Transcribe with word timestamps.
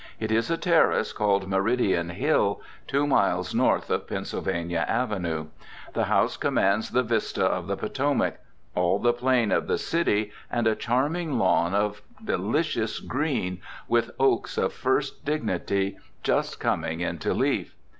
It 0.19 0.31
is 0.31 0.49
a 0.49 0.57
terrace 0.57 1.13
called 1.13 1.47
Meridian 1.47 2.09
Hill, 2.09 2.59
two 2.87 3.05
miles 3.05 3.53
north 3.53 3.91
of 3.91 4.07
Pennsylvania 4.07 4.83
Avenue. 4.87 5.49
The 5.93 6.05
house 6.05 6.37
commands 6.37 6.89
the 6.89 7.03
vista 7.03 7.45
of 7.45 7.67
the 7.67 7.77
Potomac, 7.77 8.39
all 8.73 8.97
the 8.97 9.13
plain 9.13 9.51
of 9.51 9.67
the 9.67 9.77
city, 9.77 10.31
and 10.49 10.65
a 10.65 10.73
charming 10.75 11.37
lawn 11.37 11.75
of 11.75 12.01
delicious 12.25 12.99
green, 12.99 13.61
with 13.87 14.09
oaks 14.19 14.57
of 14.57 14.73
first 14.73 15.23
dignity 15.23 15.99
just 16.23 16.59
coming 16.59 17.01
into 17.01 17.31
leaf. 17.35 17.75